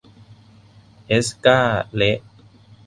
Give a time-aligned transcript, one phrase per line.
[1.07, 1.59] เอสก้า
[1.95, 2.17] เละ